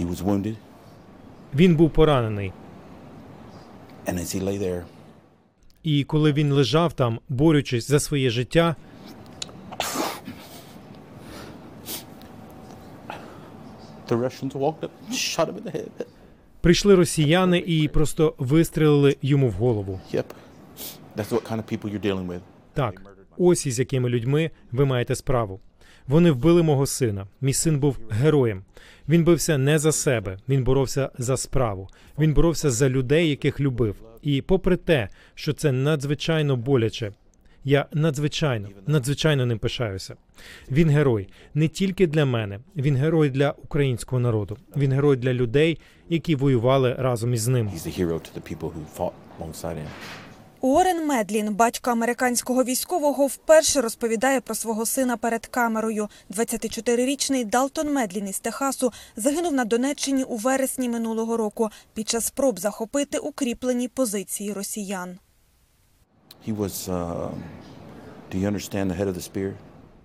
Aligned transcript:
He 0.00 0.08
was 0.10 0.22
wounded, 0.24 0.54
Він 1.54 1.76
був 1.76 1.90
поранений. 1.90 2.52
and 4.06 4.14
as 4.18 4.34
he 4.36 4.42
lay 4.44 4.58
there, 4.62 4.82
І 5.82 6.04
коли 6.04 6.32
він 6.32 6.52
лежав 6.52 6.92
там, 6.92 7.20
борючись 7.28 7.88
за 7.88 8.00
своє 8.00 8.30
життя, 8.30 8.76
the 14.08 14.16
Russians 14.16 14.54
walked 14.54 14.84
up, 14.84 14.90
shot 15.10 15.48
him 15.48 15.56
in 15.58 15.64
the 15.64 15.72
head. 15.72 16.06
прийшли 16.60 16.94
росіяни 16.94 17.58
і 17.66 17.88
просто 17.88 18.34
вистрелили 18.38 19.16
йому 19.22 19.48
в 19.48 19.52
голову. 19.52 20.00
Yep, 20.14 20.24
that's 21.16 21.28
what 21.30 21.42
kind 21.52 21.56
of 21.56 21.62
people 21.72 21.90
you're 21.92 22.04
dealing 22.06 22.26
with. 22.26 22.40
Так, 22.74 23.02
ось 23.38 23.66
із 23.66 23.78
якими 23.78 24.08
людьми 24.08 24.50
ви 24.72 24.84
маєте 24.84 25.14
справу. 25.14 25.60
Вони 26.08 26.30
вбили 26.30 26.62
мого 26.62 26.86
сина. 26.86 27.26
Мій 27.40 27.52
син 27.52 27.78
був 27.78 27.98
героєм. 28.10 28.62
Він 29.08 29.24
бився 29.24 29.58
не 29.58 29.78
за 29.78 29.92
себе, 29.92 30.38
він 30.48 30.64
боровся 30.64 31.10
за 31.18 31.36
справу. 31.36 31.88
Він 32.18 32.34
боровся 32.34 32.70
за 32.70 32.88
людей, 32.88 33.28
яких 33.30 33.60
любив. 33.60 33.96
І 34.22 34.42
попри 34.42 34.76
те, 34.76 35.08
що 35.34 35.52
це 35.52 35.72
надзвичайно 35.72 36.56
боляче, 36.56 37.12
я 37.64 37.86
надзвичайно, 37.92 38.68
надзвичайно 38.86 39.46
ним 39.46 39.58
пишаюся. 39.58 40.16
Він 40.70 40.90
герой 40.90 41.28
не 41.54 41.68
тільки 41.68 42.06
для 42.06 42.24
мене, 42.24 42.60
він 42.76 42.96
герой 42.96 43.30
для 43.30 43.50
українського 43.50 44.20
народу. 44.20 44.56
Він 44.76 44.92
герой 44.92 45.16
для 45.16 45.32
людей, 45.32 45.78
які 46.08 46.34
воювали 46.34 46.94
разом 46.98 47.34
із 47.34 47.48
ним. 47.48 47.70
Уоррен 50.66 51.06
Медлін, 51.06 51.54
батько 51.54 51.90
американського 51.90 52.64
військового, 52.64 53.26
вперше 53.26 53.80
розповідає 53.80 54.40
про 54.40 54.54
свого 54.54 54.86
сина 54.86 55.16
перед 55.16 55.46
камерою. 55.46 56.08
24-річний 56.30 57.44
Далтон 57.44 57.92
Медлін 57.92 58.28
із 58.28 58.38
Техасу 58.38 58.92
загинув 59.16 59.52
на 59.52 59.64
Донеччині 59.64 60.24
у 60.24 60.36
вересні 60.36 60.88
минулого 60.88 61.36
року 61.36 61.70
під 61.94 62.08
час 62.08 62.24
спроб 62.24 62.58
захопити 62.58 63.18
укріплені 63.18 63.88
позиції 63.88 64.52
росіян. 64.52 65.18
Uh? 66.48 67.30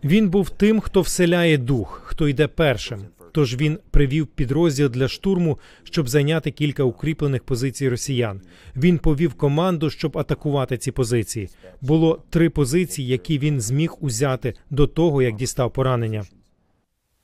Він 0.04 0.30
був 0.30 0.50
тим, 0.50 0.80
хто 0.80 1.02
вселяє 1.02 1.58
дух, 1.58 2.02
хто 2.06 2.28
йде 2.28 2.48
першим. 2.48 3.06
Тож 3.32 3.56
він 3.56 3.80
привів 3.92 4.28
підрозділ 4.28 4.90
для 4.90 5.08
штурму, 5.08 5.60
щоб 5.84 6.10
зайняти 6.10 6.52
кілька 6.52 6.84
укріплених 6.84 7.44
позицій 7.44 7.90
росіян. 7.90 8.42
Він 8.76 8.98
повів 8.98 9.34
команду, 9.34 9.90
щоб 9.90 10.18
атакувати 10.18 10.78
ці 10.78 10.92
позиції. 10.92 11.50
Було 11.82 12.24
три 12.30 12.50
позиції, 12.50 13.08
які 13.08 13.40
він 13.40 13.62
зміг 13.62 13.94
узяти 14.00 14.54
до 14.70 14.88
того, 14.88 15.22
як 15.22 15.36
дістав 15.36 15.74
поранення. 15.74 16.26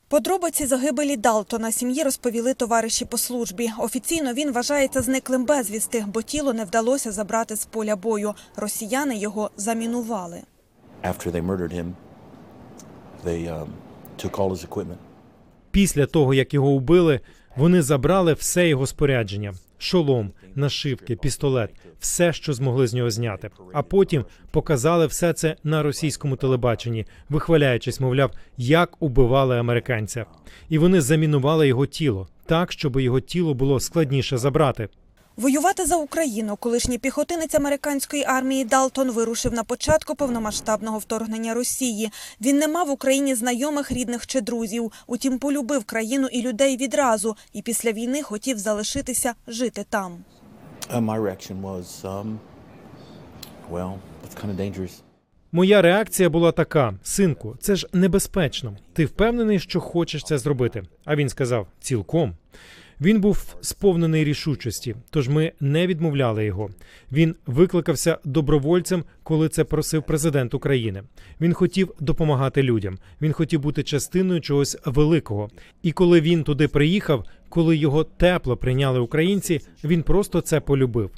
Подробиці 0.09 0.65
загибелі 0.65 1.17
Далтона 1.17 1.71
сім'ї 1.71 2.03
розповіли 2.03 2.53
товариші 2.53 3.05
по 3.05 3.17
службі. 3.17 3.69
Офіційно 3.79 4.33
він 4.33 4.51
вважається 4.51 5.01
зниклим 5.01 5.45
безвісти, 5.45 6.05
бо 6.13 6.21
тіло 6.21 6.53
не 6.53 6.65
вдалося 6.65 7.11
забрати 7.11 7.55
з 7.55 7.65
поля 7.65 7.95
бою. 7.95 8.33
Росіяни 8.55 9.17
його 9.17 9.51
замінували. 9.57 10.41
After 11.03 11.31
they 11.31 11.45
murdered 11.45 11.73
him, 11.73 11.93
they 13.25 13.41
um, 13.47 13.67
took 14.17 14.39
all 14.39 14.49
his 14.49 14.63
equipment. 14.69 15.06
Після 15.77 16.05
того, 16.05 16.33
як 16.33 16.53
його 16.53 16.71
вбили, 16.71 17.19
вони 17.55 17.81
забрали 17.81 18.33
все 18.33 18.69
його 18.69 18.87
спорядження: 18.87 19.53
шолом, 19.77 20.31
нашивки, 20.55 21.15
пістолет, 21.15 21.69
все, 21.99 22.33
що 22.33 22.53
змогли 22.53 22.87
з 22.87 22.93
нього 22.93 23.09
зняти. 23.09 23.49
А 23.73 23.83
потім 23.83 24.25
показали 24.51 25.07
все 25.07 25.33
це 25.33 25.55
на 25.63 25.83
російському 25.83 26.35
телебаченні, 26.35 27.05
вихваляючись, 27.29 27.99
мовляв, 27.99 28.31
як 28.57 29.01
убивали 29.01 29.59
американця. 29.59 30.25
І 30.69 30.77
вони 30.77 31.01
замінували 31.01 31.67
його 31.67 31.85
тіло 31.85 32.27
так, 32.45 32.71
щоб 32.71 32.99
його 32.99 33.19
тіло 33.19 33.53
було 33.53 33.79
складніше 33.79 34.37
забрати. 34.37 34.89
Воювати 35.37 35.85
за 35.85 35.95
Україну 35.95 36.55
колишній 36.55 36.97
піхотинець 36.97 37.55
американської 37.55 38.23
армії 38.23 38.65
Далтон 38.65 39.11
вирушив 39.11 39.53
на 39.53 39.63
початку 39.63 40.15
повномасштабного 40.15 40.97
вторгнення 40.97 41.53
Росії. 41.53 42.09
Він 42.41 42.57
не 42.57 42.67
мав 42.67 42.87
в 42.87 42.89
Україні 42.91 43.35
знайомих, 43.35 43.91
рідних 43.91 44.27
чи 44.27 44.41
друзів. 44.41 44.91
Утім, 45.07 45.39
полюбив 45.39 45.83
країну 45.83 46.27
і 46.31 46.41
людей 46.41 46.77
відразу, 46.77 47.35
і 47.53 47.61
після 47.61 47.91
війни 47.91 48.23
хотів 48.23 48.57
залишитися 48.57 49.33
жити 49.47 49.85
там. 49.89 50.17
Uh, 50.93 51.27
um. 52.03 52.37
Моя 55.51 55.81
реакція 55.81 56.29
була 56.29 56.51
така: 56.51 56.93
синку, 57.03 57.55
це 57.59 57.75
ж 57.75 57.87
небезпечно. 57.93 58.77
Ти 58.93 59.05
впевнений, 59.05 59.59
що 59.59 59.79
хочеш 59.79 60.23
це 60.23 60.37
зробити? 60.37 60.83
А 61.05 61.15
він 61.15 61.29
сказав: 61.29 61.67
цілком. 61.81 62.35
Він 63.01 63.21
був 63.21 63.55
сповнений 63.61 64.23
рішучості, 64.23 64.95
тож 65.09 65.29
ми 65.29 65.51
не 65.59 65.87
відмовляли 65.87 66.45
його. 66.45 66.69
Він 67.11 67.35
викликався 67.45 68.17
добровольцем, 68.23 69.03
коли 69.23 69.49
це 69.49 69.63
просив 69.63 70.03
президент 70.03 70.53
України. 70.53 71.03
Він 71.41 71.53
хотів 71.53 71.91
допомагати 71.99 72.63
людям. 72.63 72.97
Він 73.21 73.33
хотів 73.33 73.59
бути 73.59 73.83
частиною 73.83 74.41
чогось 74.41 74.77
великого. 74.85 75.49
І 75.83 75.91
коли 75.91 76.21
він 76.21 76.43
туди 76.43 76.67
приїхав, 76.67 77.25
коли 77.49 77.77
його 77.77 78.03
тепло 78.03 78.57
прийняли 78.57 78.99
українці, 78.99 79.61
він 79.83 80.03
просто 80.03 80.41
це 80.41 80.59
полюбив. 80.59 81.11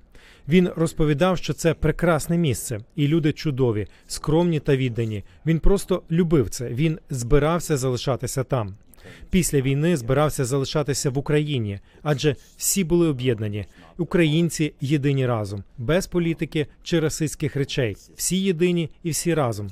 Він 0.48 0.70
розповідав, 0.76 1.38
що 1.38 1.54
це 1.54 1.74
прекрасне 1.74 2.38
місце, 2.38 2.80
і 2.96 3.08
люди 3.08 3.34
чудові, 3.34 3.88
скромні 4.08 4.60
та 4.60 4.76
віддані. 4.76 5.24
Він 5.46 5.60
просто 5.60 6.04
любив 6.12 6.50
це. 6.50 6.70
Він 6.70 7.00
збирався 7.10 7.78
залишатися 7.78 8.44
там. 8.44 8.76
Після 9.30 9.62
війни 9.62 9.98
збирався 9.98 10.46
залишатися 10.46 11.10
в 11.10 11.18
Україні, 11.18 11.80
адже 12.04 12.36
всі 12.58 12.84
були 12.84 13.08
об'єднані. 13.08 13.66
Українці 13.98 14.74
єдині 14.82 15.28
разом, 15.28 15.64
без 15.78 16.08
політики 16.08 16.68
чи 16.84 17.00
расистських 17.00 17.56
речей. 17.56 17.98
Всі 18.16 18.38
єдині 18.38 18.90
і 19.04 19.10
всі 19.10 19.34
разом. 19.34 19.70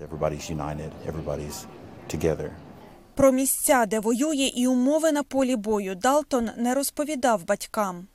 Про 3.16 3.32
місця, 3.32 3.86
де 3.86 4.00
воює, 4.00 4.52
і 4.56 4.68
умови 4.68 5.12
на 5.12 5.24
полі 5.24 5.56
бою 5.56 5.96
Далтон 5.96 6.50
не 6.58 6.74
розповідав 6.74 7.46
батькам. 7.46 8.08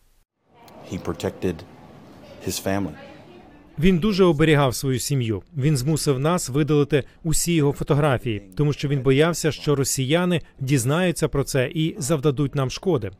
He 0.93 0.99
protected 0.99 1.55
his 2.47 2.67
family. 2.67 3.12
Він 3.78 3.99
дуже 3.99 4.25
оберігав 4.25 4.75
свою 4.75 4.99
сім'ю. 4.99 5.43
Він 5.56 5.77
змусив 5.77 6.19
нас 6.19 6.49
видалити 6.49 7.05
усі 7.25 7.55
його 7.55 7.72
фотографії, 7.72 8.43
тому 8.56 8.72
що 8.72 8.88
він 8.88 9.00
боявся, 9.00 9.53
що 9.53 9.75
росіяни 9.75 10.41
дізнаються 10.60 11.28
про 11.28 11.44
це 11.44 11.71
і 11.75 11.94
завдадуть 11.99 12.55
нам 12.55 12.71
шкоди. 12.71 13.10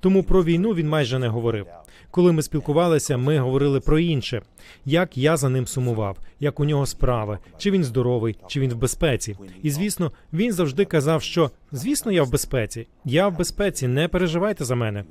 Тому 0.00 0.22
про 0.22 0.44
війну 0.44 0.74
він 0.74 0.88
майже 0.88 1.18
не 1.18 1.28
говорив. 1.28 1.66
Коли 2.10 2.32
ми 2.32 2.42
спілкувалися, 2.42 3.16
ми 3.16 3.38
говорили 3.38 3.80
про 3.80 3.98
інше: 3.98 4.42
як 4.84 5.16
я 5.16 5.36
за 5.36 5.48
ним 5.48 5.66
сумував, 5.66 6.16
як 6.40 6.60
у 6.60 6.64
нього 6.64 6.86
справи, 6.86 7.38
чи 7.58 7.70
він 7.70 7.84
здоровий, 7.84 8.36
чи 8.46 8.60
він 8.60 8.70
в 8.70 8.76
безпеці. 8.76 9.36
І 9.62 9.70
звісно, 9.70 10.12
він 10.32 10.52
завжди 10.52 10.84
казав, 10.84 11.22
що 11.22 11.50
звісно, 11.72 12.12
я 12.12 12.22
в 12.22 12.30
безпеці. 12.30 12.86
Я 13.04 13.28
в 13.28 13.38
безпеці, 13.38 13.88
не 13.88 14.08
переживайте 14.08 14.64
за 14.64 14.74
мене. 14.74 15.04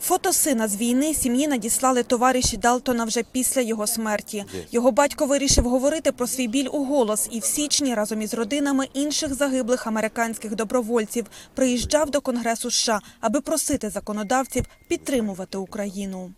Фото 0.00 0.32
сина 0.32 0.68
з 0.68 0.76
війни 0.76 1.14
сім'ї 1.14 1.48
надіслали 1.48 2.02
товариші 2.02 2.56
Далтона 2.56 3.04
вже 3.04 3.22
після 3.32 3.60
його 3.60 3.86
смерті. 3.86 4.44
Його 4.70 4.90
батько 4.92 5.26
вирішив 5.26 5.64
говорити 5.64 6.12
про 6.12 6.26
свій 6.26 6.48
біль 6.48 6.68
у 6.72 6.84
голос 6.84 7.28
і 7.30 7.40
в 7.40 7.44
січні 7.44 7.94
разом 7.94 8.22
із 8.22 8.34
родинами 8.34 8.88
інших 8.94 9.34
загиблих 9.34 9.86
американських 9.86 10.54
добровольців 10.54 11.26
приїжджав 11.54 12.10
до 12.10 12.20
Конгресу 12.20 12.70
США, 12.70 13.00
аби 13.20 13.40
просити 13.40 13.90
законодавців 13.90 14.64
підтримувати 14.88 15.58
Україну. 15.58 16.32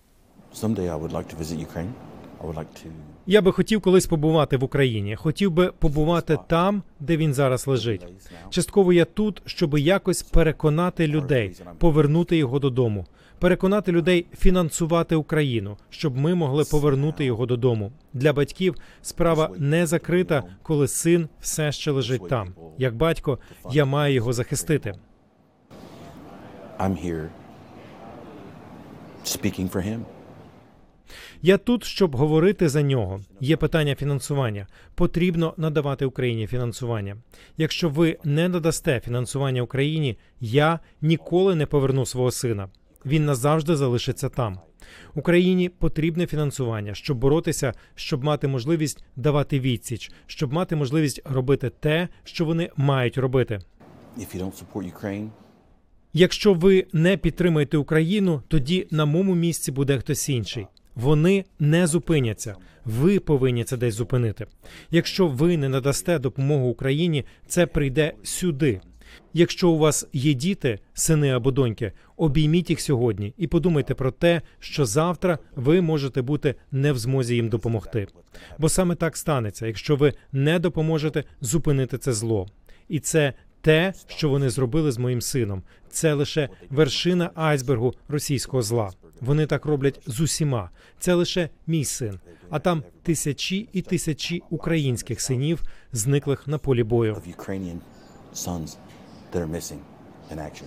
Я 3.28 3.42
би 3.42 3.52
хотів 3.52 3.80
колись 3.80 4.06
побувати 4.06 4.56
в 4.56 4.64
Україні. 4.64 5.16
Хотів 5.16 5.50
би 5.50 5.72
побувати 5.78 6.38
там, 6.48 6.82
де 7.00 7.16
він 7.16 7.34
зараз 7.34 7.66
лежить. 7.66 8.06
Частково 8.50 8.92
я 8.92 9.04
тут, 9.04 9.42
щоб 9.46 9.78
якось 9.78 10.22
переконати 10.22 11.06
людей, 11.06 11.56
повернути 11.78 12.36
його 12.36 12.58
додому, 12.58 13.06
переконати 13.38 13.92
людей 13.92 14.26
фінансувати 14.38 15.16
Україну, 15.16 15.76
щоб 15.90 16.16
ми 16.16 16.34
могли 16.34 16.64
повернути 16.64 17.24
його 17.24 17.46
додому. 17.46 17.92
Для 18.12 18.32
батьків 18.32 18.74
справа 19.02 19.50
не 19.58 19.86
закрита, 19.86 20.42
коли 20.62 20.88
син 20.88 21.28
все 21.40 21.72
ще 21.72 21.90
лежить 21.90 22.28
там. 22.28 22.54
Як 22.78 22.96
батько, 22.96 23.38
я 23.72 23.84
маю 23.84 24.14
його 24.14 24.32
захистити. 24.32 24.94
I'm 26.78 26.94
here 27.06 27.28
speaking 29.24 29.68
for 29.70 29.82
him. 29.82 30.15
Я 31.42 31.58
тут, 31.58 31.84
щоб 31.84 32.16
говорити 32.16 32.68
за 32.68 32.82
нього. 32.82 33.20
Є 33.40 33.56
питання 33.56 33.94
фінансування. 33.94 34.66
Потрібно 34.94 35.54
надавати 35.56 36.04
Україні 36.06 36.46
фінансування. 36.46 37.16
Якщо 37.56 37.88
ви 37.88 38.18
не 38.24 38.48
надасте 38.48 39.00
фінансування 39.04 39.62
Україні, 39.62 40.18
я 40.40 40.80
ніколи 41.00 41.54
не 41.54 41.66
поверну 41.66 42.06
свого 42.06 42.30
сина. 42.30 42.68
Він 43.06 43.24
назавжди 43.24 43.76
залишиться 43.76 44.28
там. 44.28 44.58
Україні 45.14 45.68
потрібне 45.68 46.26
фінансування, 46.26 46.94
щоб 46.94 47.18
боротися, 47.18 47.72
щоб 47.94 48.24
мати 48.24 48.48
можливість 48.48 49.04
давати 49.16 49.60
відсіч, 49.60 50.10
щоб 50.26 50.52
мати 50.52 50.76
можливість 50.76 51.22
робити 51.24 51.70
те, 51.80 52.08
що 52.24 52.44
вони 52.44 52.70
мають 52.76 53.18
робити. 53.18 53.58
Якщо 56.12 56.54
ви 56.54 56.86
не 56.92 57.16
підтримаєте 57.16 57.76
Україну, 57.76 58.42
тоді 58.48 58.86
на 58.90 59.04
моєму 59.04 59.34
місці 59.34 59.72
буде 59.72 59.98
хтось 59.98 60.28
інший. 60.28 60.66
Вони 60.96 61.44
не 61.58 61.86
зупиняться. 61.86 62.56
Ви 62.84 63.20
повинні 63.20 63.64
це 63.64 63.76
десь 63.76 63.94
зупинити. 63.94 64.46
Якщо 64.90 65.26
ви 65.26 65.56
не 65.56 65.68
надасте 65.68 66.18
допомогу 66.18 66.68
Україні, 66.68 67.24
це 67.46 67.66
прийде 67.66 68.12
сюди. 68.22 68.80
Якщо 69.34 69.70
у 69.70 69.78
вас 69.78 70.06
є 70.12 70.34
діти, 70.34 70.78
сини 70.94 71.30
або 71.30 71.50
доньки, 71.50 71.92
обійміть 72.16 72.70
їх 72.70 72.80
сьогодні 72.80 73.34
і 73.36 73.46
подумайте 73.46 73.94
про 73.94 74.10
те, 74.10 74.42
що 74.58 74.84
завтра 74.84 75.38
ви 75.56 75.80
можете 75.80 76.22
бути 76.22 76.54
не 76.72 76.92
в 76.92 76.98
змозі 76.98 77.34
їм 77.34 77.48
допомогти. 77.48 78.06
Бо 78.58 78.68
саме 78.68 78.94
так 78.94 79.16
станеться, 79.16 79.66
якщо 79.66 79.96
ви 79.96 80.12
не 80.32 80.58
допоможете 80.58 81.24
зупинити 81.40 81.98
це 81.98 82.12
зло. 82.12 82.46
І 82.88 83.00
це 83.00 83.32
те, 83.66 83.92
що 84.06 84.28
вони 84.28 84.50
зробили 84.50 84.92
з 84.92 84.98
моїм 84.98 85.20
сином. 85.20 85.62
Це 85.90 86.14
лише 86.14 86.48
вершина 86.70 87.30
айсбергу 87.34 87.94
російського 88.08 88.62
зла. 88.62 88.90
Вони 89.20 89.46
так 89.46 89.66
роблять 89.66 90.00
з 90.06 90.20
усіма. 90.20 90.70
Це 90.98 91.14
лише 91.14 91.48
мій 91.66 91.84
син. 91.84 92.20
А 92.50 92.58
там 92.58 92.82
тисячі 93.02 93.68
і 93.72 93.82
тисячі 93.82 94.42
українських 94.50 95.20
синів, 95.20 95.62
зниклих 95.92 96.46
на 96.46 96.58
полі 96.58 96.82
бою. 96.82 97.14
Ukrainian 97.38 97.78
sons 98.34 98.76
that 99.32 99.40
are 99.42 99.50
missing 99.50 99.80
in 100.32 100.38
action. 100.38 100.66